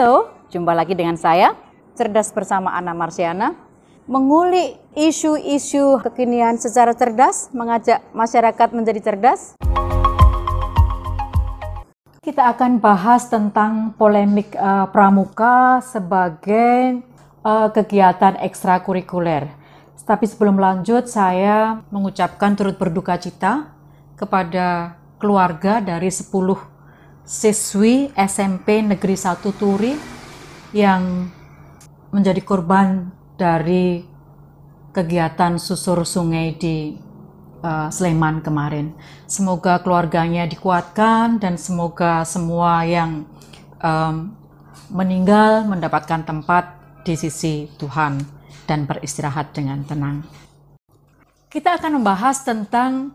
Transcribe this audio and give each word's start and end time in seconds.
Halo, 0.00 0.32
jumpa 0.48 0.72
lagi 0.72 0.96
dengan 0.96 1.20
saya, 1.20 1.52
Cerdas 1.92 2.32
Bersama 2.32 2.72
Ana 2.72 2.96
Marsiana. 2.96 3.52
Mengulik 4.08 4.80
isu-isu 4.96 6.00
kekinian 6.00 6.56
secara 6.56 6.96
cerdas, 6.96 7.52
mengajak 7.52 8.00
masyarakat 8.16 8.68
menjadi 8.72 9.00
cerdas. 9.04 9.60
Kita 12.24 12.48
akan 12.48 12.80
bahas 12.80 13.28
tentang 13.28 13.92
polemik 14.00 14.56
uh, 14.56 14.88
pramuka 14.88 15.84
sebagai 15.84 17.04
uh, 17.44 17.68
kegiatan 17.68 18.40
ekstrakurikuler. 18.40 19.52
Tapi 20.00 20.24
sebelum 20.24 20.56
lanjut, 20.56 21.12
saya 21.12 21.84
mengucapkan 21.92 22.56
turut 22.56 22.80
berduka 22.80 23.20
cita 23.20 23.68
kepada 24.16 24.96
keluarga 25.20 25.84
dari 25.84 26.08
10 26.08 26.24
siswi 27.30 28.10
SMP 28.18 28.82
Negeri 28.82 29.14
1 29.14 29.38
Turi 29.54 29.94
yang 30.74 31.30
menjadi 32.10 32.42
korban 32.42 33.06
dari 33.38 34.02
kegiatan 34.90 35.54
susur 35.62 36.02
sungai 36.02 36.58
di 36.58 36.98
uh, 37.62 37.86
Sleman 37.86 38.42
kemarin. 38.42 38.98
Semoga 39.30 39.78
keluarganya 39.78 40.42
dikuatkan 40.50 41.38
dan 41.38 41.54
semoga 41.54 42.26
semua 42.26 42.82
yang 42.82 43.22
um, 43.78 44.34
meninggal 44.90 45.70
mendapatkan 45.70 46.26
tempat 46.26 46.82
di 47.06 47.14
sisi 47.14 47.70
Tuhan 47.78 48.18
dan 48.66 48.90
beristirahat 48.90 49.54
dengan 49.54 49.86
tenang. 49.86 50.26
Kita 51.46 51.78
akan 51.78 52.02
membahas 52.02 52.42
tentang 52.42 53.14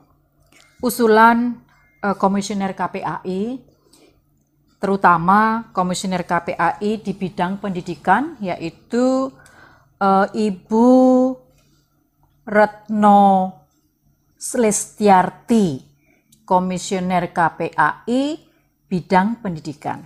usulan 0.79 1.59
uh, 1.99 2.15
Komisioner 2.15 2.71
KPAI 2.71 3.74
terutama 4.79 5.71
komisioner 5.71 6.27
KPAI 6.27 7.01
di 7.01 7.11
bidang 7.15 7.57
pendidikan 7.57 8.35
yaitu 8.43 9.31
uh, 9.99 10.27
Ibu 10.31 10.87
Retno 12.45 13.51
Slestiarti, 14.37 15.81
komisioner 16.45 17.33
KPAI 17.33 18.37
bidang 18.85 19.41
pendidikan. 19.41 20.05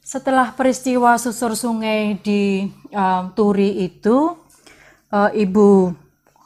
Setelah 0.00 0.54
peristiwa 0.54 1.18
susur 1.18 1.52
sungai 1.58 2.16
di 2.22 2.64
uh, 2.94 3.28
Turi 3.34 3.84
itu, 3.84 4.32
uh, 5.12 5.30
Ibu 5.34 5.92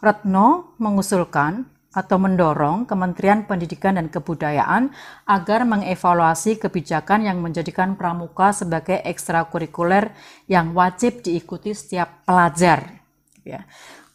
Retno 0.01 0.75
mengusulkan 0.81 1.69
atau 1.91 2.23
mendorong 2.23 2.87
Kementerian 2.87 3.43
Pendidikan 3.51 3.99
dan 3.99 4.07
Kebudayaan 4.07 4.95
agar 5.27 5.67
mengevaluasi 5.67 6.63
kebijakan 6.63 7.27
yang 7.27 7.43
menjadikan 7.43 7.99
pramuka 7.99 8.55
sebagai 8.55 9.03
ekstrakurikuler 9.03 10.15
yang 10.47 10.71
wajib 10.71 11.27
diikuti 11.27 11.75
setiap 11.75 12.23
pelajar. 12.23 13.03
Ya. 13.43 13.67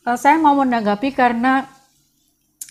Eh, 0.07 0.17
saya 0.17 0.39
mau 0.39 0.55
menanggapi 0.55 1.11
karena 1.11 1.67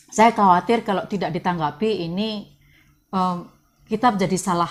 saya 0.08 0.32
khawatir 0.32 0.86
kalau 0.86 1.04
tidak 1.10 1.34
ditanggapi 1.34 2.06
ini 2.06 2.54
um, 3.10 3.50
kita 3.84 4.14
menjadi 4.14 4.38
salah 4.38 4.70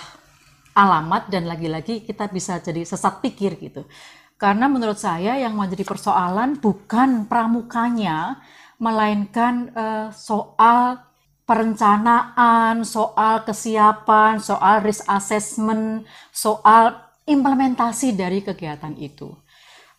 alamat 0.74 1.30
dan 1.30 1.46
lagi-lagi 1.46 2.02
kita 2.02 2.26
bisa 2.32 2.58
jadi 2.58 2.82
sesat 2.82 3.22
pikir 3.22 3.60
gitu. 3.60 3.86
Karena 4.34 4.66
menurut 4.66 4.98
saya 4.98 5.38
yang 5.38 5.54
menjadi 5.54 5.86
persoalan 5.86 6.58
bukan 6.58 7.30
pramukanya, 7.30 8.42
melainkan 8.78 9.70
uh, 9.74 10.08
soal 10.10 10.98
perencanaan, 11.44 12.82
soal 12.82 13.44
kesiapan, 13.44 14.40
soal 14.40 14.80
risk 14.80 15.04
assessment, 15.08 16.08
soal 16.32 16.96
implementasi 17.28 18.16
dari 18.16 18.40
kegiatan 18.40 18.96
itu. 18.96 19.32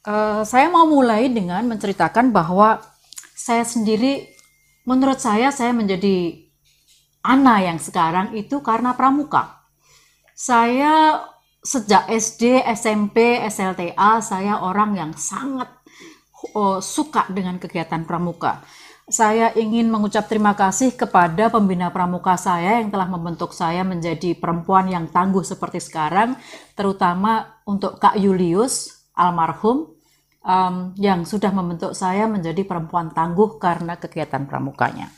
Uh, 0.06 0.46
saya 0.46 0.70
mau 0.70 0.86
mulai 0.86 1.30
dengan 1.30 1.66
menceritakan 1.66 2.30
bahwa 2.30 2.82
saya 3.34 3.66
sendiri, 3.66 4.30
menurut 4.86 5.18
saya, 5.18 5.50
saya 5.50 5.74
menjadi 5.74 6.46
Ana 7.26 7.58
yang 7.66 7.82
sekarang 7.82 8.38
itu 8.38 8.62
karena 8.62 8.94
pramuka. 8.94 9.66
Saya 10.38 11.26
sejak 11.66 12.06
SD, 12.06 12.62
SMP, 12.78 13.42
SLTA, 13.50 14.22
saya 14.22 14.62
orang 14.62 14.94
yang 14.94 15.12
sangat 15.18 15.75
uh, 16.56 16.80
suka 16.80 17.28
dengan 17.28 17.60
kegiatan 17.60 18.08
pramuka. 18.08 18.64
Saya 19.06 19.54
ingin 19.54 19.86
mengucap 19.94 20.26
terima 20.26 20.58
kasih 20.58 20.98
kepada 20.98 21.54
pembina 21.54 21.94
pramuka 21.94 22.34
saya 22.42 22.82
yang 22.82 22.90
telah 22.90 23.06
membentuk 23.06 23.54
saya 23.54 23.86
menjadi 23.86 24.34
perempuan 24.34 24.90
yang 24.90 25.06
tangguh 25.14 25.46
seperti 25.46 25.78
sekarang, 25.78 26.34
terutama 26.74 27.62
untuk 27.70 28.02
Kak 28.02 28.18
Julius 28.18 29.06
almarhum 29.14 29.94
um, 30.42 30.98
yang 30.98 31.22
sudah 31.22 31.54
membentuk 31.54 31.94
saya 31.94 32.26
menjadi 32.26 32.66
perempuan 32.66 33.14
tangguh 33.14 33.62
karena 33.62 33.94
kegiatan 34.02 34.50
pramukanya. 34.50 35.14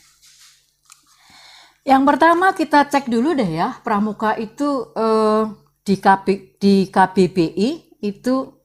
Yang 1.88 2.04
pertama 2.04 2.52
kita 2.52 2.92
cek 2.92 3.08
dulu 3.08 3.32
deh 3.32 3.48
ya, 3.48 3.80
pramuka 3.80 4.36
itu 4.36 4.92
uh, 5.00 5.48
di, 5.88 5.96
KB, 5.96 6.60
di 6.60 6.92
KBBI 6.92 7.70
itu 8.04 8.57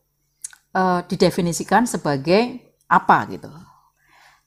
uh, 0.76 1.00
didefinisikan 1.06 1.88
sebagai 1.88 2.60
apa 2.88 3.24
gitu. 3.32 3.48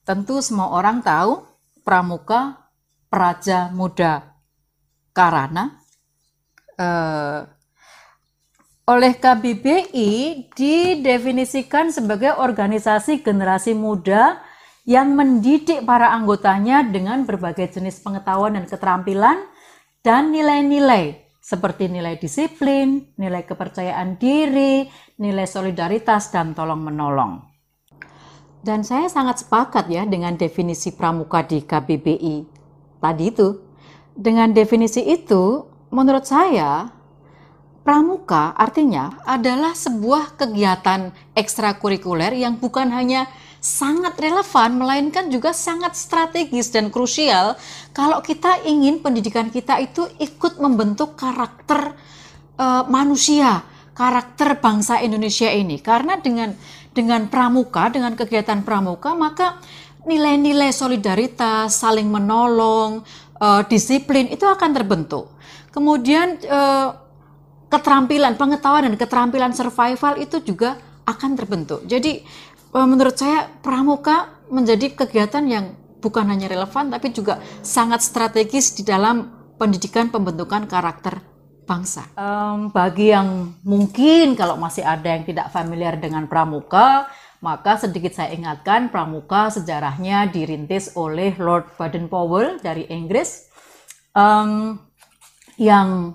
Tentu 0.05 0.41
semua 0.41 0.69
orang 0.69 1.01
tahu 1.01 1.41
Pramuka 1.81 2.69
Praja 3.09 3.73
Muda 3.73 4.37
Karana 5.15 5.81
uh, 6.77 7.49
oleh 8.85 9.17
KBBI 9.17 10.11
didefinisikan 10.53 11.89
sebagai 11.89 12.37
organisasi 12.37 13.25
generasi 13.25 13.73
muda 13.73 14.45
yang 14.85 15.17
mendidik 15.17 15.81
para 15.89 16.13
anggotanya 16.13 16.85
dengan 16.85 17.25
berbagai 17.25 17.73
jenis 17.73 18.05
pengetahuan 18.05 18.53
dan 18.53 18.69
keterampilan 18.69 19.41
dan 20.05 20.29
nilai-nilai 20.29 21.24
seperti 21.45 21.93
nilai 21.93 22.17
disiplin, 22.17 23.05
nilai 23.21 23.45
kepercayaan 23.45 24.17
diri, 24.17 24.89
nilai 25.21 25.45
solidaritas, 25.45 26.33
dan 26.33 26.57
tolong-menolong. 26.57 27.45
Dan 28.65 28.81
saya 28.81 29.05
sangat 29.05 29.45
sepakat 29.45 29.85
ya 29.93 30.09
dengan 30.09 30.33
definisi 30.41 30.97
pramuka 30.97 31.45
di 31.45 31.61
KBBI 31.61 32.35
tadi 32.97 33.29
itu. 33.29 33.61
Dengan 34.17 34.49
definisi 34.57 35.05
itu, 35.05 35.69
menurut 35.93 36.25
saya, 36.25 36.89
pramuka 37.85 38.57
artinya 38.57 39.21
adalah 39.21 39.77
sebuah 39.77 40.41
kegiatan 40.41 41.13
ekstrakurikuler 41.37 42.33
yang 42.33 42.57
bukan 42.57 42.89
hanya 42.89 43.29
sangat 43.65 44.13
relevan, 44.21 44.77
melainkan 44.77 45.25
juga 45.33 45.49
sangat 45.49 45.97
strategis 45.97 46.69
dan 46.69 46.93
krusial 46.93 47.57
kalau 47.97 48.21
kita 48.21 48.61
ingin 48.61 49.01
pendidikan 49.01 49.49
kita 49.49 49.81
itu 49.81 50.05
ikut 50.21 50.61
membentuk 50.61 51.17
karakter 51.17 51.97
uh, 52.61 52.85
manusia, 52.85 53.65
karakter 53.97 54.61
bangsa 54.61 55.01
Indonesia 55.01 55.49
ini. 55.49 55.81
Karena 55.81 56.21
dengan 56.21 56.53
dengan 56.93 57.25
pramuka, 57.25 57.89
dengan 57.89 58.13
kegiatan 58.13 58.61
pramuka, 58.61 59.17
maka 59.17 59.57
nilai-nilai 60.05 60.69
solidaritas, 60.69 61.73
saling 61.73 62.05
menolong, 62.05 63.01
uh, 63.41 63.65
disiplin 63.65 64.29
itu 64.29 64.45
akan 64.45 64.77
terbentuk. 64.77 65.33
Kemudian 65.73 66.37
uh, 66.45 66.93
keterampilan, 67.73 68.37
pengetahuan 68.37 68.85
dan 68.85 68.95
keterampilan 68.95 69.51
survival 69.57 70.21
itu 70.21 70.37
juga 70.45 70.77
akan 71.05 71.37
terbentuk. 71.37 71.81
Jadi 71.85 72.25
menurut 72.83 73.15
saya 73.15 73.47
pramuka 73.63 74.43
menjadi 74.51 74.91
kegiatan 74.91 75.47
yang 75.47 75.65
bukan 76.03 76.27
hanya 76.27 76.51
relevan 76.51 76.91
tapi 76.91 77.15
juga 77.15 77.39
sangat 77.63 78.03
strategis 78.03 78.75
di 78.75 78.83
dalam 78.83 79.31
pendidikan 79.55 80.11
pembentukan 80.11 80.67
karakter 80.67 81.23
bangsa. 81.65 82.05
Um, 82.13 82.69
bagi 82.69 83.09
yang 83.15 83.57
mungkin 83.65 84.37
kalau 84.37 84.59
masih 84.59 84.85
ada 84.85 85.17
yang 85.17 85.25
tidak 85.25 85.49
familiar 85.49 85.97
dengan 85.97 86.29
pramuka, 86.29 87.09
maka 87.41 87.81
sedikit 87.81 88.13
saya 88.13 88.31
ingatkan 88.37 88.93
pramuka 88.93 89.49
sejarahnya 89.49 90.29
dirintis 90.29 90.93
oleh 90.93 91.33
Lord 91.41 91.73
Baden-Powell 91.79 92.61
dari 92.61 92.85
Inggris 92.91 93.49
um, 94.13 94.77
yang 95.57 96.13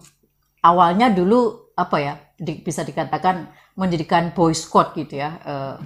awalnya 0.62 1.10
dulu 1.10 1.72
apa 1.74 1.96
ya 1.98 2.14
di, 2.38 2.60
bisa 2.62 2.86
dikatakan 2.86 3.50
menjadikan 3.74 4.30
boy 4.36 4.54
scout 4.54 4.94
gitu 4.94 5.18
ya. 5.18 5.40
Uh, 5.42 5.76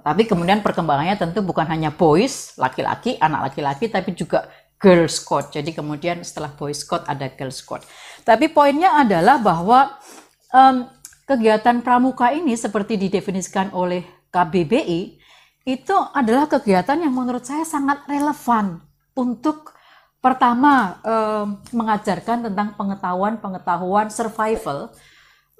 tapi 0.00 0.24
kemudian 0.24 0.64
perkembangannya 0.64 1.16
tentu 1.20 1.44
bukan 1.44 1.68
hanya 1.68 1.92
boys, 1.92 2.56
laki-laki, 2.56 3.20
anak 3.20 3.52
laki-laki, 3.52 3.92
tapi 3.92 4.16
juga 4.16 4.48
girl 4.80 5.06
scout. 5.06 5.52
Jadi 5.52 5.76
kemudian 5.76 6.24
setelah 6.24 6.50
boy 6.56 6.72
scout 6.72 7.04
ada 7.04 7.28
girl 7.28 7.52
scout. 7.52 7.84
Tapi 8.24 8.48
poinnya 8.48 8.96
adalah 8.96 9.36
bahwa 9.38 10.00
um, 10.50 10.88
kegiatan 11.28 11.84
pramuka 11.84 12.32
ini 12.32 12.56
seperti 12.56 12.96
didefinisikan 12.96 13.70
oleh 13.76 14.02
KBBI 14.32 15.20
itu 15.68 15.96
adalah 16.16 16.48
kegiatan 16.48 16.96
yang 16.96 17.12
menurut 17.12 17.44
saya 17.44 17.62
sangat 17.68 18.02
relevan 18.08 18.80
untuk 19.12 19.76
pertama 20.20 21.00
um, 21.04 21.60
mengajarkan 21.76 22.48
tentang 22.48 22.76
pengetahuan-pengetahuan 22.76 24.08
survival 24.08 24.92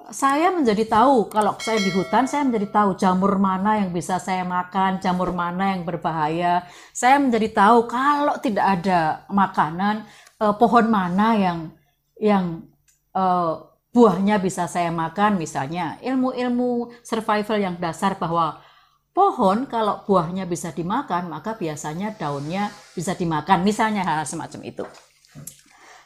saya 0.08 0.48
menjadi 0.48 0.88
tahu 0.88 1.28
kalau 1.28 1.54
saya 1.60 1.76
di 1.78 1.92
hutan 1.92 2.24
saya 2.24 2.48
menjadi 2.48 2.72
tahu 2.72 2.96
jamur 2.96 3.36
mana 3.36 3.84
yang 3.84 3.92
bisa 3.92 4.16
saya 4.16 4.42
makan, 4.48 4.96
jamur 4.98 5.36
mana 5.36 5.76
yang 5.76 5.84
berbahaya. 5.84 6.64
Saya 6.96 7.20
menjadi 7.20 7.52
tahu 7.52 7.84
kalau 7.84 8.40
tidak 8.40 8.80
ada 8.80 9.28
makanan 9.28 10.08
eh, 10.40 10.54
pohon 10.56 10.88
mana 10.88 11.36
yang 11.36 11.58
yang 12.16 12.44
eh, 13.12 13.54
buahnya 13.92 14.40
bisa 14.40 14.64
saya 14.64 14.88
makan 14.88 15.36
misalnya. 15.36 16.00
Ilmu-ilmu 16.00 16.90
survival 17.04 17.60
yang 17.60 17.76
dasar 17.76 18.16
bahwa 18.16 18.58
pohon 19.12 19.66
kalau 19.66 20.00
buahnya 20.06 20.46
bisa 20.46 20.70
dimakan 20.70 21.28
maka 21.28 21.58
biasanya 21.58 22.14
daunnya 22.14 22.70
bisa 22.94 23.12
dimakan 23.18 23.66
misalnya 23.66 24.06
hal 24.06 24.22
semacam 24.22 24.60
itu 24.64 24.86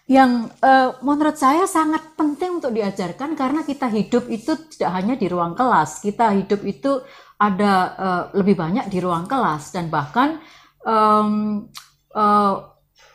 yang 0.05 0.53
uh, 0.61 1.01
menurut 1.01 1.41
saya 1.41 1.65
sangat 1.65 2.13
penting 2.13 2.61
untuk 2.61 2.77
diajarkan 2.77 3.33
karena 3.33 3.65
kita 3.65 3.89
hidup 3.89 4.29
itu 4.29 4.53
tidak 4.77 5.01
hanya 5.01 5.15
di 5.17 5.33
ruang 5.33 5.57
kelas, 5.57 6.05
kita 6.05 6.29
hidup 6.37 6.61
itu 6.61 7.01
ada 7.41 7.73
uh, 7.97 8.23
lebih 8.37 8.53
banyak 8.53 8.93
di 8.93 9.01
ruang 9.01 9.25
kelas 9.25 9.73
dan 9.73 9.89
bahkan 9.89 10.45
um, 10.85 11.65
uh, 12.13 12.55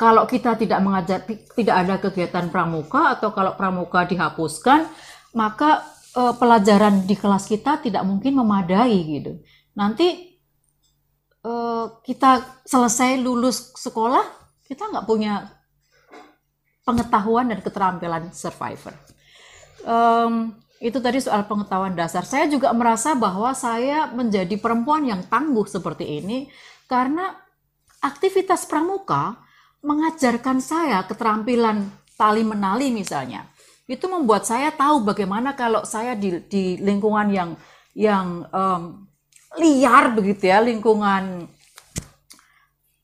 kalau 0.01 0.25
kita 0.25 0.57
tidak 0.57 0.81
mengajar 0.81 1.24
tidak 1.30 1.75
ada 1.75 1.95
kegiatan 2.01 2.50
pramuka 2.50 3.19
atau 3.19 3.30
kalau 3.38 3.53
pramuka 3.53 4.09
dihapuskan 4.09 4.89
maka 5.38 5.86
uh, 6.18 6.33
pelajaran 6.33 7.06
di 7.06 7.13
kelas 7.13 7.45
kita 7.45 7.86
tidak 7.86 8.01
mungkin 8.01 8.33
memadai 8.33 8.97
gitu. 9.06 9.45
Nanti 9.77 10.39
uh, 11.45 12.01
kita 12.01 12.65
selesai 12.65 13.21
lulus 13.21 13.77
sekolah 13.77 14.25
kita 14.65 14.89
nggak 14.89 15.06
punya 15.06 15.58
pengetahuan 16.83 17.51
dan 17.51 17.59
keterampilan 17.61 18.31
survivor. 18.33 18.95
Um, 19.83 20.55
itu 20.79 20.95
tadi 21.03 21.19
soal 21.19 21.43
pengetahuan 21.43 21.91
dasar. 21.91 22.23
Saya 22.23 22.47
juga 22.47 22.71
merasa 22.71 23.11
bahwa 23.15 23.51
saya 23.51 24.07
menjadi 24.11 24.55
perempuan 24.55 25.03
yang 25.03 25.21
tangguh 25.27 25.67
seperti 25.67 26.23
ini 26.23 26.47
karena 26.87 27.35
aktivitas 27.99 28.63
pramuka 28.63 29.43
mengajarkan 29.83 30.63
saya 30.63 31.03
keterampilan 31.03 31.83
tali 32.15 32.43
menali 32.47 32.91
misalnya. 32.95 33.47
Itu 33.87 34.07
membuat 34.07 34.47
saya 34.47 34.71
tahu 34.71 35.03
bagaimana 35.03 35.55
kalau 35.55 35.83
saya 35.83 36.15
di, 36.15 36.39
di 36.47 36.79
lingkungan 36.79 37.27
yang 37.31 37.49
yang 37.91 38.47
um, 38.55 39.03
liar 39.59 40.15
begitu 40.15 40.47
ya, 40.47 40.63
lingkungan 40.63 41.49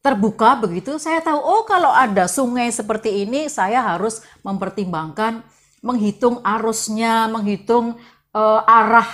terbuka 0.05 0.53
begitu, 0.61 1.01
saya 1.01 1.17
tahu 1.25 1.41
oh 1.41 1.65
kalau 1.65 1.89
ada 1.89 2.29
sungai 2.29 2.69
seperti 2.69 3.25
ini 3.25 3.49
saya 3.49 3.81
harus 3.81 4.21
mempertimbangkan 4.45 5.41
menghitung 5.81 6.45
arusnya, 6.45 7.25
menghitung 7.25 7.97
uh, 8.37 8.61
arah 8.69 9.09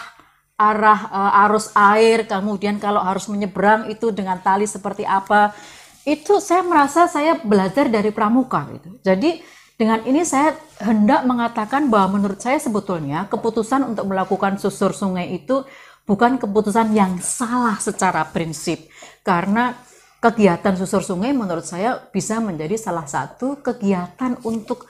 arah 0.59 0.99
uh, 1.09 1.41
arus 1.47 1.71
air, 1.73 2.27
kemudian 2.27 2.77
kalau 2.77 2.99
harus 2.99 3.25
menyeberang 3.31 3.87
itu 3.87 4.11
dengan 4.11 4.37
tali 4.43 4.67
seperti 4.67 5.07
apa. 5.07 5.55
Itu 6.03 6.43
saya 6.43 6.61
merasa 6.61 7.07
saya 7.07 7.39
belajar 7.39 7.87
dari 7.87 8.11
pramuka 8.11 8.67
gitu. 8.75 8.99
Jadi 9.01 9.41
dengan 9.79 10.05
ini 10.05 10.21
saya 10.21 10.53
hendak 10.77 11.25
mengatakan 11.25 11.89
bahwa 11.89 12.19
menurut 12.19 12.37
saya 12.37 12.61
sebetulnya 12.61 13.25
keputusan 13.31 13.95
untuk 13.95 14.05
melakukan 14.05 14.61
susur 14.61 14.93
sungai 14.93 15.33
itu 15.33 15.65
bukan 16.05 16.37
keputusan 16.37 16.93
yang 16.93 17.17
salah 17.17 17.77
secara 17.81 18.25
prinsip 18.29 18.85
karena 19.25 19.77
kegiatan 20.21 20.77
susur 20.77 21.01
sungai 21.01 21.33
menurut 21.33 21.65
saya 21.65 21.97
bisa 22.13 22.37
menjadi 22.37 22.77
salah 22.77 23.09
satu 23.09 23.57
kegiatan 23.59 24.37
untuk 24.45 24.85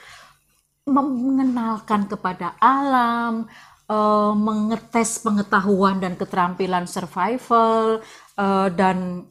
mengenalkan 0.84 2.12
kepada 2.12 2.60
alam, 2.60 3.48
uh, 3.88 4.36
mengetes 4.36 5.24
pengetahuan 5.24 6.04
dan 6.04 6.20
keterampilan 6.20 6.84
survival 6.84 8.04
uh, 8.36 8.68
dan 8.76 9.24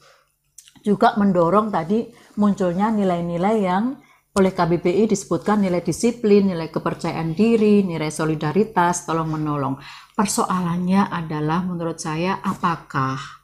juga 0.81 1.13
mendorong 1.21 1.69
tadi 1.69 2.09
munculnya 2.41 2.89
nilai-nilai 2.89 3.57
yang 3.61 4.01
oleh 4.31 4.55
KBBI 4.55 5.11
disebutkan 5.11 5.61
nilai 5.61 5.83
disiplin, 5.83 6.47
nilai 6.49 6.71
kepercayaan 6.71 7.35
diri, 7.35 7.83
nilai 7.83 8.15
solidaritas, 8.15 9.05
tolong 9.05 9.27
menolong. 9.27 9.75
Persoalannya 10.15 11.11
adalah 11.11 11.67
menurut 11.67 11.99
saya 11.99 12.39
apakah 12.39 13.40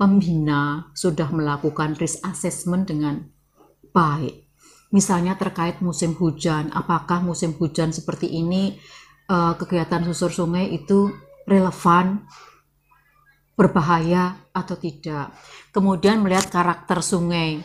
pembina 0.00 0.88
sudah 0.96 1.28
melakukan 1.28 1.92
risk 2.00 2.24
assessment 2.24 2.88
dengan 2.88 3.20
baik. 3.92 4.48
Misalnya 4.96 5.36
terkait 5.36 5.84
musim 5.84 6.16
hujan, 6.16 6.72
apakah 6.72 7.20
musim 7.20 7.52
hujan 7.60 7.92
seperti 7.92 8.32
ini 8.32 8.80
uh, 9.28 9.52
kegiatan 9.60 10.00
susur 10.08 10.32
sungai 10.32 10.72
itu 10.72 11.12
relevan, 11.44 12.24
berbahaya 13.54 14.40
atau 14.56 14.80
tidak. 14.80 15.36
Kemudian 15.68 16.24
melihat 16.24 16.48
karakter 16.48 17.04
sungai, 17.04 17.60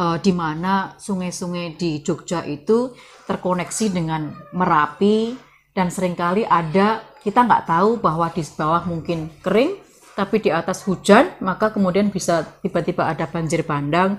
uh, 0.00 0.16
di 0.16 0.32
mana 0.32 0.96
sungai-sungai 0.96 1.76
di 1.76 2.00
Jogja 2.00 2.40
itu 2.48 2.96
terkoneksi 3.28 3.86
dengan 3.92 4.32
Merapi 4.56 5.36
dan 5.76 5.92
sering 5.92 6.16
kali 6.16 6.48
ada 6.48 7.04
kita 7.20 7.44
nggak 7.44 7.68
tahu 7.68 8.00
bahwa 8.00 8.32
di 8.32 8.40
bawah 8.56 8.82
mungkin 8.88 9.28
kering 9.44 9.85
tapi 10.16 10.40
di 10.40 10.48
atas 10.48 10.82
hujan 10.88 11.36
maka 11.44 11.68
kemudian 11.70 12.08
bisa 12.08 12.42
tiba-tiba 12.64 13.04
ada 13.04 13.28
banjir 13.28 13.62
bandang 13.68 14.16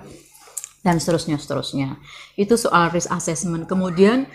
dan 0.85 1.01
seterusnya 1.01 1.41
seterusnya. 1.41 1.97
Itu 2.37 2.55
soal 2.55 2.93
risk 2.93 3.09
assessment. 3.09 3.65
Kemudian 3.65 4.29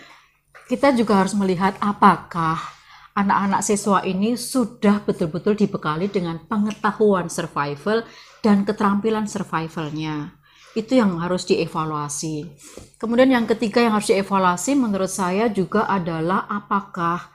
kita 0.67 0.91
juga 0.91 1.23
harus 1.23 1.33
melihat 1.33 1.79
apakah 1.79 2.59
anak-anak 3.15 3.63
siswa 3.63 4.03
ini 4.03 4.35
sudah 4.35 5.01
betul-betul 5.01 5.55
dibekali 5.55 6.11
dengan 6.11 6.43
pengetahuan 6.43 7.31
survival 7.31 8.03
dan 8.43 8.67
keterampilan 8.67 9.25
survivalnya. 9.25 10.35
Itu 10.73 10.97
yang 10.97 11.21
harus 11.21 11.45
dievaluasi. 11.45 12.49
Kemudian 12.97 13.29
yang 13.29 13.45
ketiga 13.45 13.79
yang 13.79 13.93
harus 13.93 14.09
dievaluasi 14.09 14.73
menurut 14.73 15.09
saya 15.09 15.47
juga 15.47 15.85
adalah 15.85 16.49
apakah 16.49 17.29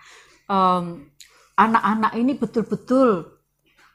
anak-anak 1.55 2.13
um, 2.13 2.21
ini 2.21 2.33
betul-betul 2.35 3.38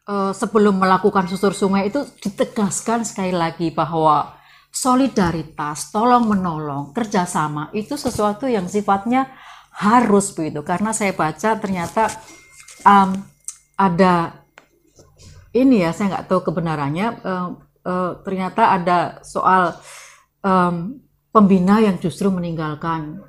uh, 0.08 0.32
sebelum 0.36 0.80
melakukan 0.80 1.28
susur 1.28 1.56
sungai 1.56 1.88
itu 1.92 2.04
ditegaskan 2.20 3.08
sekali 3.08 3.32
lagi 3.32 3.72
bahwa 3.72 4.36
solidaritas, 4.74 5.94
tolong 5.94 6.26
menolong, 6.26 6.92
kerjasama 6.98 7.70
itu 7.78 7.94
sesuatu 7.94 8.50
yang 8.50 8.66
sifatnya 8.66 9.30
harus 9.70 10.34
begitu. 10.34 10.66
Karena 10.66 10.92
saya 10.92 11.14
baca 11.14 11.56
ternyata 11.62 12.10
um, 12.82 13.22
ada 13.78 14.44
ini 15.54 15.86
ya 15.86 15.94
saya 15.94 16.18
nggak 16.18 16.26
tahu 16.26 16.42
kebenarannya. 16.50 17.08
Uh, 17.22 17.50
uh, 17.86 18.12
ternyata 18.26 18.74
ada 18.74 19.22
soal 19.22 19.78
um, 20.42 20.98
pembina 21.30 21.78
yang 21.82 22.02
justru 22.02 22.34
meninggalkan 22.34 23.22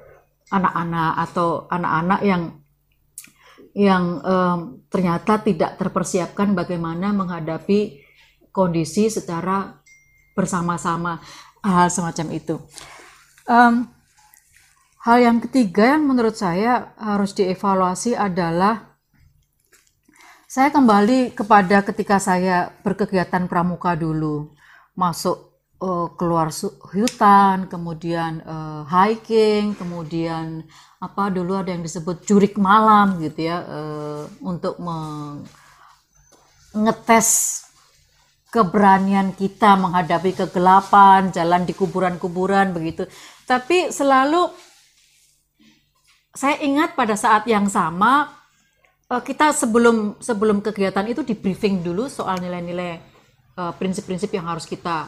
anak-anak 0.48 1.12
atau 1.28 1.68
anak-anak 1.68 2.20
yang 2.24 2.42
yang 3.74 4.22
um, 4.22 4.58
ternyata 4.86 5.42
tidak 5.42 5.74
terpersiapkan 5.76 6.54
bagaimana 6.54 7.10
menghadapi 7.10 8.00
kondisi 8.54 9.10
secara 9.10 9.82
bersama-sama 10.38 11.18
hal 11.58 11.90
semacam 11.90 12.26
itu. 12.38 12.56
Um, 13.50 13.90
hal 15.02 15.18
yang 15.18 15.38
ketiga 15.42 15.98
yang 15.98 16.06
menurut 16.06 16.38
saya 16.38 16.94
harus 16.94 17.34
dievaluasi 17.34 18.14
adalah 18.14 18.94
saya 20.46 20.70
kembali 20.70 21.34
kepada 21.34 21.82
ketika 21.82 22.22
saya 22.22 22.70
berkegiatan 22.86 23.50
pramuka 23.50 23.98
dulu, 23.98 24.54
masuk 24.94 25.53
uh, 25.82 26.08
keluar 26.14 26.50
hutan, 26.92 27.66
kemudian 27.66 28.40
uh, 28.44 28.84
hiking, 28.86 29.74
kemudian 29.74 30.62
apa 31.02 31.28
dulu 31.28 31.58
ada 31.58 31.74
yang 31.74 31.82
disebut 31.84 32.24
jurik 32.24 32.56
malam 32.56 33.20
gitu 33.20 33.44
ya 33.44 33.60
uh, 33.66 34.24
untuk 34.40 34.78
mengetes 36.72 37.60
keberanian 38.54 39.34
kita 39.34 39.74
menghadapi 39.74 40.30
kegelapan, 40.32 41.34
jalan 41.34 41.66
di 41.66 41.74
kuburan-kuburan 41.74 42.70
begitu. 42.70 43.10
Tapi 43.44 43.90
selalu 43.90 44.46
saya 46.34 46.62
ingat 46.62 46.94
pada 46.94 47.18
saat 47.18 47.46
yang 47.50 47.66
sama 47.66 48.30
kita 49.22 49.54
sebelum 49.54 50.18
sebelum 50.18 50.58
kegiatan 50.62 51.06
itu 51.06 51.22
di 51.22 51.34
briefing 51.38 51.82
dulu 51.82 52.10
soal 52.10 52.38
nilai-nilai 52.42 52.98
prinsip-prinsip 53.78 54.34
yang 54.34 54.46
harus 54.50 54.66
kita 54.66 55.06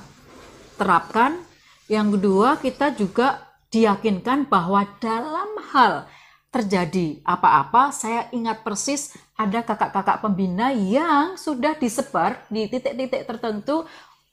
terapkan. 0.77 1.41
Yang 1.87 2.19
kedua, 2.19 2.49
kita 2.61 2.93
juga 2.95 3.43
diyakinkan 3.71 4.47
bahwa 4.47 4.87
dalam 5.03 5.51
hal 5.75 6.07
terjadi 6.51 7.21
apa-apa, 7.27 7.93
saya 7.93 8.33
ingat 8.33 8.65
persis 8.65 9.13
ada 9.37 9.61
kakak-kakak 9.61 10.25
pembina 10.25 10.73
yang 10.73 11.37
sudah 11.37 11.77
disebar 11.77 12.41
di 12.49 12.65
titik-titik 12.71 13.29
tertentu, 13.29 13.85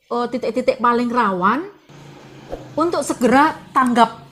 eh, 0.08 0.28
titik-titik 0.32 0.80
paling 0.80 1.12
rawan 1.12 1.68
untuk 2.78 3.02
segera 3.02 3.56
tanggap 3.74 4.24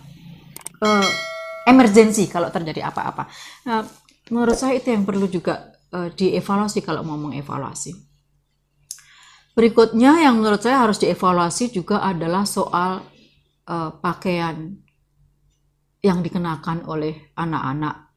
uh, 0.82 1.10
emergensi 1.66 2.30
kalau 2.30 2.50
terjadi 2.54 2.90
apa-apa. 2.90 3.30
Nah, 3.66 3.86
menurut 4.30 4.58
saya 4.58 4.78
itu 4.78 4.94
yang 4.94 5.06
perlu 5.06 5.26
juga 5.26 5.74
uh, 5.94 6.10
dievaluasi 6.14 6.82
kalau 6.86 7.02
mau 7.06 7.18
mengevaluasi. 7.18 8.11
Berikutnya 9.52 10.24
yang 10.24 10.40
menurut 10.40 10.64
saya 10.64 10.88
harus 10.88 10.96
dievaluasi 11.02 11.76
juga 11.76 12.00
adalah 12.00 12.48
soal 12.48 13.04
uh, 13.68 13.92
pakaian 14.00 14.80
yang 16.02 16.24
dikenakan 16.24 16.88
oleh 16.88 17.36
anak-anak 17.36 18.16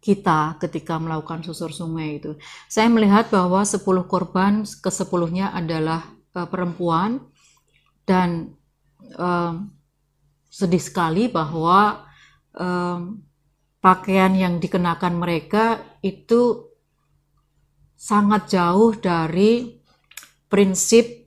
kita 0.00 0.56
ketika 0.62 0.96
melakukan 0.96 1.44
susur 1.44 1.74
sungai 1.74 2.22
itu. 2.22 2.38
Saya 2.70 2.88
melihat 2.88 3.28
bahwa 3.28 3.62
10 3.62 3.82
korban 4.08 4.64
ke 4.64 4.90
10-nya 4.90 5.52
adalah 5.52 6.08
uh, 6.32 6.48
perempuan 6.48 7.20
dan 8.08 8.56
uh, 9.18 9.60
sedih 10.46 10.80
sekali 10.80 11.28
bahwa 11.28 12.06
um, 12.56 13.20
pakaian 13.84 14.32
yang 14.32 14.56
dikenakan 14.56 15.20
mereka 15.20 15.84
itu 16.00 16.72
sangat 17.92 18.56
jauh 18.56 18.96
dari 18.96 19.75
prinsip 20.46 21.26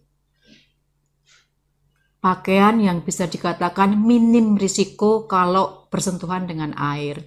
pakaian 2.19 2.75
yang 2.79 2.99
bisa 3.03 3.27
dikatakan 3.27 3.95
minim 3.95 4.59
risiko 4.59 5.27
kalau 5.27 5.87
bersentuhan 5.87 6.47
dengan 6.47 6.75
air. 6.75 7.23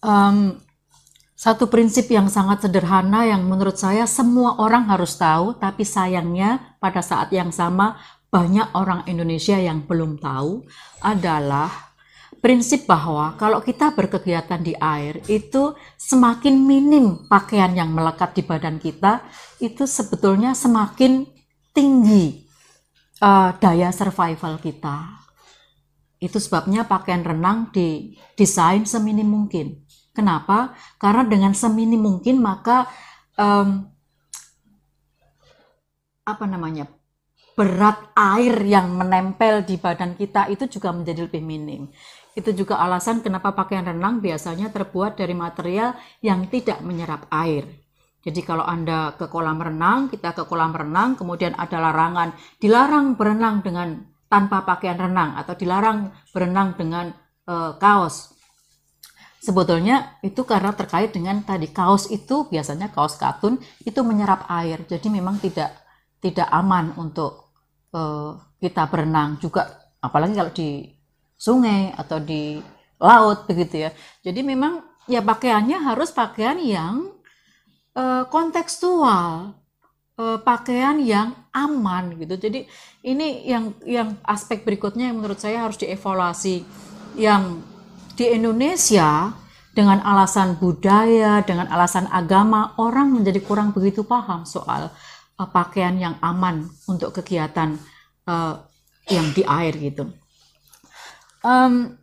Um, 0.00 0.60
satu 1.38 1.70
prinsip 1.70 2.10
yang 2.10 2.26
sangat 2.26 2.66
sederhana 2.66 3.22
yang 3.22 3.46
menurut 3.46 3.78
saya 3.78 4.10
semua 4.10 4.58
orang 4.58 4.90
harus 4.90 5.14
tahu, 5.14 5.54
tapi 5.54 5.86
sayangnya 5.86 6.74
pada 6.82 6.98
saat 6.98 7.30
yang 7.30 7.54
sama 7.54 7.94
banyak 8.28 8.74
orang 8.74 9.06
Indonesia 9.06 9.54
yang 9.54 9.86
belum 9.86 10.18
tahu 10.18 10.66
adalah 11.00 11.87
prinsip 12.38 12.86
bahwa 12.86 13.34
kalau 13.34 13.58
kita 13.58 13.90
berkegiatan 13.92 14.62
di 14.62 14.74
air 14.78 15.18
itu 15.26 15.74
semakin 15.98 16.54
minim 16.54 17.26
pakaian 17.26 17.74
yang 17.74 17.90
melekat 17.90 18.34
di 18.38 18.42
badan 18.46 18.78
kita 18.78 19.26
itu 19.58 19.84
sebetulnya 19.84 20.54
semakin 20.54 21.26
tinggi 21.74 22.46
uh, 23.22 23.54
daya 23.58 23.90
survival 23.90 24.58
kita. 24.62 25.18
Itu 26.18 26.42
sebabnya 26.42 26.82
pakaian 26.86 27.22
renang 27.22 27.70
didesain 27.70 28.82
seminim 28.86 29.26
mungkin. 29.26 29.86
Kenapa? 30.10 30.74
Karena 30.98 31.22
dengan 31.22 31.54
seminim 31.54 32.02
mungkin 32.02 32.42
maka 32.42 32.90
um, 33.38 33.86
apa 36.26 36.44
namanya 36.44 36.90
berat 37.58 38.14
air 38.14 38.54
yang 38.62 38.94
menempel 38.94 39.66
di 39.66 39.82
badan 39.82 40.14
kita 40.14 40.46
itu 40.46 40.78
juga 40.78 40.94
menjadi 40.94 41.26
lebih 41.26 41.42
minim. 41.42 41.90
Itu 42.38 42.54
juga 42.54 42.78
alasan 42.78 43.18
kenapa 43.18 43.50
pakaian 43.50 43.82
renang 43.82 44.22
biasanya 44.22 44.70
terbuat 44.70 45.18
dari 45.18 45.34
material 45.34 45.98
yang 46.22 46.46
tidak 46.46 46.78
menyerap 46.86 47.26
air. 47.34 47.66
Jadi 48.22 48.46
kalau 48.46 48.62
Anda 48.62 49.18
ke 49.18 49.26
kolam 49.26 49.58
renang, 49.58 50.06
kita 50.06 50.38
ke 50.38 50.46
kolam 50.46 50.70
renang, 50.70 51.18
kemudian 51.18 51.58
ada 51.58 51.82
larangan, 51.82 52.30
dilarang 52.62 53.18
berenang 53.18 53.66
dengan 53.66 54.06
tanpa 54.30 54.62
pakaian 54.62 55.00
renang 55.00 55.34
atau 55.34 55.58
dilarang 55.58 56.14
berenang 56.30 56.78
dengan 56.78 57.10
e, 57.48 57.54
kaos. 57.80 58.36
Sebetulnya 59.38 60.18
itu 60.20 60.44
karena 60.44 60.74
terkait 60.74 61.14
dengan 61.14 61.40
tadi 61.42 61.70
kaos 61.70 62.10
itu 62.10 62.46
biasanya 62.50 62.92
kaos 62.92 63.16
katun 63.16 63.58
itu 63.82 63.98
menyerap 64.04 64.46
air. 64.50 64.84
Jadi 64.84 65.08
memang 65.08 65.40
tidak 65.40 65.74
tidak 66.20 66.46
aman 66.52 66.92
untuk 67.00 67.54
e, 67.90 68.00
kita 68.60 68.86
berenang 68.90 69.38
juga 69.40 69.88
apalagi 70.02 70.34
kalau 70.36 70.52
di 70.54 70.97
sungai 71.38 71.94
atau 71.94 72.18
di 72.18 72.58
laut 72.98 73.46
begitu 73.46 73.86
ya. 73.86 73.90
Jadi 74.26 74.42
memang 74.42 74.82
ya 75.06 75.22
pakaiannya 75.22 75.78
harus 75.78 76.10
pakaian 76.10 76.58
yang 76.58 77.14
uh, 77.94 78.26
kontekstual, 78.26 79.54
uh, 80.18 80.38
pakaian 80.42 80.98
yang 80.98 81.32
aman 81.54 82.18
gitu. 82.18 82.34
Jadi 82.34 82.66
ini 83.06 83.46
yang 83.46 83.72
yang 83.86 84.18
aspek 84.26 84.66
berikutnya 84.66 85.14
yang 85.14 85.22
menurut 85.22 85.38
saya 85.38 85.64
harus 85.64 85.78
dievaluasi 85.78 86.66
yang 87.14 87.62
di 88.18 88.34
Indonesia 88.34 89.30
dengan 89.70 90.02
alasan 90.02 90.58
budaya, 90.58 91.38
dengan 91.46 91.70
alasan 91.70 92.10
agama, 92.10 92.74
orang 92.82 93.14
menjadi 93.14 93.38
kurang 93.46 93.70
begitu 93.70 94.02
paham 94.02 94.42
soal 94.42 94.90
uh, 95.38 95.48
pakaian 95.48 95.94
yang 95.94 96.18
aman 96.18 96.66
untuk 96.90 97.14
kegiatan 97.22 97.78
uh, 98.26 98.58
yang 99.06 99.30
di 99.30 99.46
air 99.46 99.78
gitu. 99.78 100.10
Um, 101.42 101.94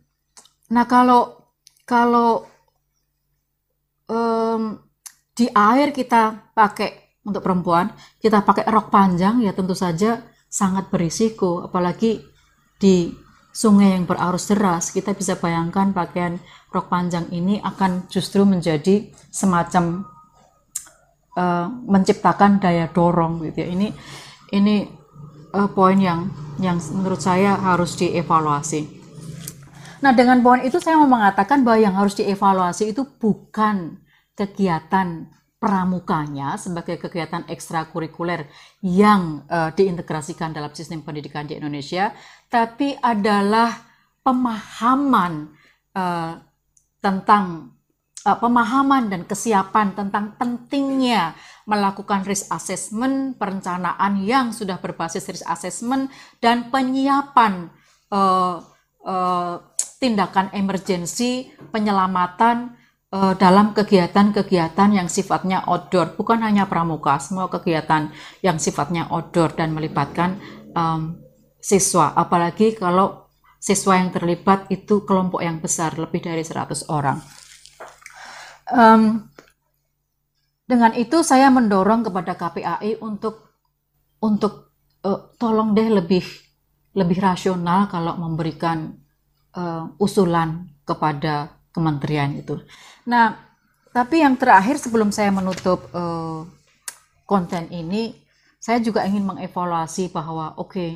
nah 0.72 0.84
kalau 0.88 1.52
kalau 1.84 2.48
um, 4.08 4.80
di 5.36 5.46
air 5.52 5.92
kita 5.92 6.52
pakai 6.56 7.20
untuk 7.26 7.42
perempuan 7.42 7.92
kita 8.22 8.40
pakai 8.40 8.64
rok 8.70 8.88
panjang 8.88 9.44
ya 9.44 9.52
tentu 9.52 9.76
saja 9.76 10.24
sangat 10.48 10.88
berisiko. 10.88 11.68
Apalagi 11.68 12.24
di 12.80 13.12
sungai 13.52 13.96
yang 13.96 14.04
berarus 14.08 14.52
deras 14.52 14.92
kita 14.92 15.12
bisa 15.12 15.36
bayangkan 15.36 15.92
pakaian 15.92 16.40
rok 16.72 16.88
panjang 16.88 17.28
ini 17.32 17.60
akan 17.60 18.08
justru 18.08 18.44
menjadi 18.44 19.12
semacam 19.28 20.04
uh, 21.36 21.68
menciptakan 21.68 22.60
daya 22.60 22.88
dorong 22.88 23.44
gitu 23.44 23.64
ya. 23.64 23.68
Ini 23.68 23.88
ini 24.56 24.88
uh, 25.52 25.68
poin 25.68 26.00
yang 26.00 26.32
yang 26.56 26.80
menurut 26.96 27.20
saya 27.20 27.52
harus 27.60 28.00
dievaluasi 28.00 28.95
Nah, 30.06 30.14
dengan 30.14 30.38
poin 30.38 30.62
itu 30.62 30.78
saya 30.78 31.02
mau 31.02 31.18
mengatakan 31.18 31.66
bahwa 31.66 31.82
yang 31.82 31.98
harus 31.98 32.14
dievaluasi 32.14 32.94
itu 32.94 33.02
bukan 33.18 33.98
kegiatan 34.38 35.26
pramukanya 35.58 36.54
sebagai 36.54 36.94
kegiatan 37.02 37.42
ekstrakurikuler 37.50 38.46
yang 38.86 39.42
uh, 39.50 39.74
diintegrasikan 39.74 40.54
dalam 40.54 40.70
sistem 40.78 41.02
pendidikan 41.02 41.50
di 41.50 41.58
Indonesia, 41.58 42.14
tapi 42.46 42.94
adalah 43.02 43.82
pemahaman 44.22 45.50
uh, 45.98 46.38
tentang 47.02 47.74
uh, 48.22 48.38
pemahaman 48.38 49.10
dan 49.10 49.26
kesiapan 49.26 49.90
tentang 49.98 50.38
pentingnya 50.38 51.34
melakukan 51.66 52.22
risk 52.22 52.46
assessment, 52.54 53.34
perencanaan 53.42 54.22
yang 54.22 54.54
sudah 54.54 54.78
berbasis 54.78 55.26
risk 55.26 55.50
assessment 55.50 56.14
dan 56.38 56.70
penyiapan 56.70 57.74
uh, 58.14 58.62
uh, 59.02 59.74
tindakan 59.96 60.52
emergensi 60.52 61.48
penyelamatan 61.72 62.76
uh, 63.12 63.34
dalam 63.36 63.72
kegiatan-kegiatan 63.72 64.90
yang 64.92 65.08
sifatnya 65.08 65.64
outdoor, 65.64 66.14
bukan 66.14 66.44
hanya 66.44 66.68
pramuka, 66.68 67.16
semua 67.16 67.48
kegiatan 67.48 68.12
yang 68.44 68.60
sifatnya 68.60 69.08
outdoor 69.08 69.56
dan 69.56 69.72
melibatkan 69.72 70.40
um, 70.76 71.16
siswa, 71.60 72.12
apalagi 72.12 72.76
kalau 72.76 73.26
siswa 73.56 73.98
yang 73.98 74.12
terlibat 74.12 74.68
itu 74.68 75.02
kelompok 75.02 75.40
yang 75.42 75.58
besar, 75.58 75.96
lebih 75.96 76.22
dari 76.22 76.44
100 76.44 76.86
orang. 76.92 77.18
Um, 78.66 79.30
dengan 80.66 80.90
itu 80.98 81.22
saya 81.22 81.46
mendorong 81.48 82.10
kepada 82.10 82.34
KPAI 82.34 82.98
untuk 82.98 83.54
untuk 84.18 84.74
uh, 85.06 85.30
tolong 85.38 85.70
deh 85.78 85.86
lebih 85.86 86.26
lebih 86.98 87.18
rasional 87.22 87.86
kalau 87.86 88.18
memberikan 88.18 89.05
uh, 89.56 89.90
usulan 89.98 90.68
kepada 90.86 91.50
kementerian 91.74 92.36
itu. 92.36 92.60
Nah, 93.08 93.34
tapi 93.90 94.20
yang 94.20 94.36
terakhir 94.36 94.76
sebelum 94.76 95.10
saya 95.10 95.32
menutup 95.32 95.88
uh, 95.96 96.44
konten 97.24 97.66
ini, 97.72 98.14
saya 98.60 98.78
juga 98.78 99.08
ingin 99.08 99.24
mengevaluasi 99.24 100.12
bahwa 100.12 100.54
oke, 100.60 100.76
okay, 100.76 100.90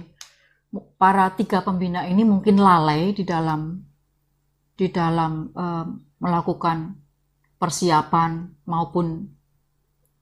para 1.00 1.32
tiga 1.34 1.64
pembina 1.64 2.06
ini 2.06 2.22
mungkin 2.22 2.60
lalai 2.60 3.10
di 3.16 3.26
dalam 3.26 3.82
di 4.78 4.86
dalam 4.88 5.50
uh, 5.52 5.84
melakukan 6.20 6.96
persiapan 7.60 8.48
maupun 8.64 9.28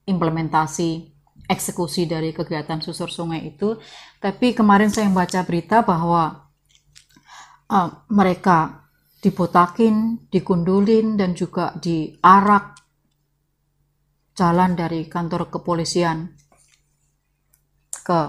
implementasi 0.08 1.14
eksekusi 1.46 2.10
dari 2.10 2.34
kegiatan 2.34 2.82
susur 2.82 3.06
sungai 3.12 3.54
itu. 3.54 3.78
Tapi 4.18 4.56
kemarin 4.56 4.90
saya 4.90 5.06
membaca 5.06 5.38
berita 5.46 5.86
bahwa 5.86 6.47
uh, 7.68 8.08
mereka 8.12 8.88
dibotakin, 9.18 10.28
dikundulin, 10.30 11.18
dan 11.18 11.34
juga 11.34 11.74
diarak 11.76 12.78
jalan 14.38 14.78
dari 14.78 15.10
kantor 15.10 15.50
kepolisian 15.50 16.30
ke 18.06 18.20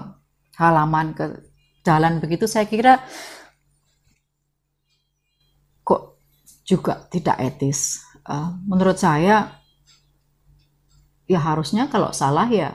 halaman 0.58 1.14
ke 1.14 1.26
jalan. 1.86 2.18
Begitu 2.18 2.50
saya 2.50 2.66
kira 2.66 2.98
kok 5.86 6.20
juga 6.66 7.06
tidak 7.08 7.38
etis. 7.38 8.02
Uh, 8.26 8.58
menurut 8.66 8.98
saya 8.98 9.56
ya 11.30 11.40
harusnya 11.40 11.86
kalau 11.88 12.10
salah 12.10 12.50
ya 12.50 12.74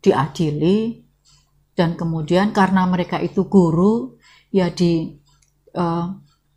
diadili. 0.00 1.02
Dan 1.76 1.92
kemudian 1.92 2.56
karena 2.56 2.88
mereka 2.88 3.20
itu 3.20 3.52
guru 3.52 4.16
ya 4.48 4.72
di 4.72 5.12
uh, 5.76 6.16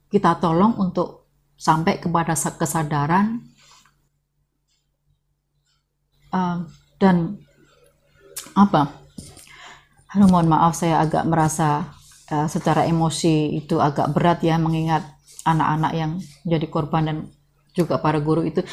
kita 0.10 0.40
tolong 0.42 0.80
untuk 0.80 1.30
sampai 1.60 2.00
kepada 2.00 2.34
kesadaran 2.34 3.44
uh, 6.32 6.64
dan 6.98 7.38
apa? 8.56 8.96
Halo, 10.10 10.26
mohon 10.26 10.50
maaf 10.50 10.74
saya 10.74 11.04
agak 11.06 11.28
merasa 11.30 11.86
uh, 12.34 12.48
secara 12.50 12.88
emosi 12.88 13.60
itu 13.60 13.78
agak 13.78 14.10
berat 14.16 14.42
ya 14.42 14.58
mengingat 14.58 15.06
anak-anak 15.46 15.92
yang 15.94 16.12
jadi 16.48 16.66
korban 16.66 17.04
dan 17.06 17.18
juga 17.78 18.02
para 18.02 18.18
guru 18.18 18.42
itu. 18.42 18.66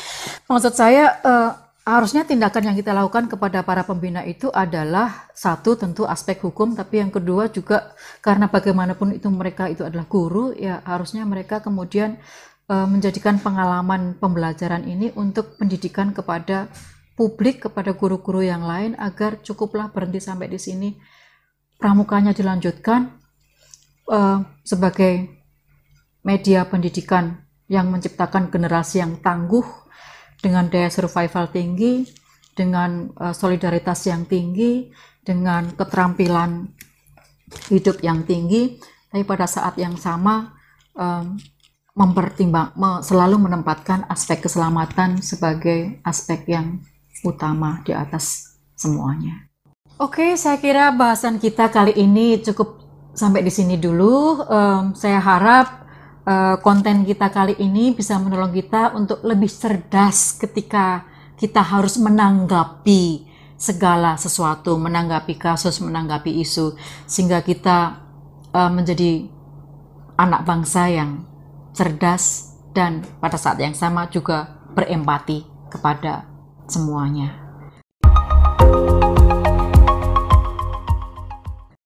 Maksud 0.48 0.72
saya 0.72 1.20
uh, 1.20 1.65
harusnya 1.86 2.26
tindakan 2.26 2.74
yang 2.74 2.76
kita 2.76 2.90
lakukan 2.90 3.30
kepada 3.30 3.62
para 3.62 3.86
pembina 3.86 4.26
itu 4.26 4.50
adalah 4.50 5.30
satu 5.30 5.78
tentu 5.78 6.02
aspek 6.02 6.42
hukum, 6.42 6.74
tapi 6.74 6.98
yang 6.98 7.14
kedua 7.14 7.46
juga 7.46 7.94
karena 8.18 8.50
bagaimanapun 8.50 9.14
itu 9.14 9.30
mereka 9.30 9.70
itu 9.70 9.86
adalah 9.86 10.10
guru, 10.10 10.50
ya 10.50 10.82
harusnya 10.82 11.22
mereka 11.22 11.62
kemudian 11.62 12.18
uh, 12.66 12.90
menjadikan 12.90 13.38
pengalaman 13.38 14.18
pembelajaran 14.18 14.82
ini 14.82 15.14
untuk 15.14 15.54
pendidikan 15.62 16.10
kepada 16.10 16.66
publik, 17.14 17.70
kepada 17.70 17.94
guru-guru 17.94 18.42
yang 18.42 18.66
lain 18.66 18.98
agar 18.98 19.38
cukuplah 19.46 19.94
berhenti 19.94 20.18
sampai 20.18 20.50
di 20.50 20.58
sini. 20.58 20.90
Pramukanya 21.78 22.34
dilanjutkan 22.34 23.14
uh, 24.10 24.42
sebagai 24.66 25.30
media 26.26 26.66
pendidikan 26.66 27.46
yang 27.70 27.94
menciptakan 27.94 28.50
generasi 28.50 28.98
yang 28.98 29.22
tangguh 29.22 29.86
dengan 30.46 30.70
daya 30.70 30.86
survival 30.86 31.50
tinggi, 31.50 32.06
dengan 32.54 33.10
uh, 33.18 33.34
solidaritas 33.34 34.06
yang 34.06 34.30
tinggi, 34.30 34.94
dengan 35.26 35.74
keterampilan 35.74 36.70
hidup 37.66 37.98
yang 38.06 38.22
tinggi, 38.22 38.78
tapi 39.10 39.26
pada 39.26 39.50
saat 39.50 39.74
yang 39.74 39.98
sama 39.98 40.54
um, 40.94 41.34
mempertimbang 41.98 42.78
me, 42.78 43.02
selalu 43.02 43.42
menempatkan 43.42 44.06
aspek 44.06 44.46
keselamatan 44.46 45.18
sebagai 45.18 45.98
aspek 46.06 46.46
yang 46.46 46.78
utama 47.26 47.82
di 47.82 47.90
atas 47.90 48.54
semuanya. 48.78 49.50
Oke, 49.98 50.38
saya 50.38 50.62
kira 50.62 50.94
bahasan 50.94 51.42
kita 51.42 51.72
kali 51.74 51.96
ini 51.98 52.38
cukup 52.38 52.86
sampai 53.16 53.42
di 53.42 53.50
sini 53.50 53.80
dulu. 53.80 54.46
Um, 54.46 54.94
saya 54.94 55.18
harap 55.18 55.85
uh, 56.26 56.58
konten 56.60 57.06
kita 57.06 57.30
kali 57.30 57.54
ini 57.62 57.94
bisa 57.94 58.18
menolong 58.18 58.52
kita 58.52 58.92
untuk 58.98 59.22
lebih 59.22 59.48
cerdas 59.48 60.34
ketika 60.36 61.06
kita 61.38 61.62
harus 61.62 61.96
menanggapi 61.96 63.24
segala 63.56 64.20
sesuatu, 64.20 64.76
menanggapi 64.76 65.38
kasus, 65.40 65.80
menanggapi 65.80 66.44
isu, 66.44 66.76
sehingga 67.08 67.40
kita 67.40 68.04
uh, 68.52 68.68
menjadi 68.68 69.24
anak 70.20 70.44
bangsa 70.44 70.92
yang 70.92 71.24
cerdas 71.72 72.56
dan 72.76 73.04
pada 73.20 73.40
saat 73.40 73.56
yang 73.60 73.72
sama 73.72 74.08
juga 74.12 74.60
berempati 74.76 75.44
kepada 75.72 76.28
semuanya. 76.68 77.45